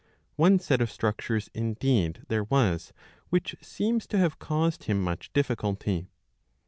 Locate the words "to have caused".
4.07-4.85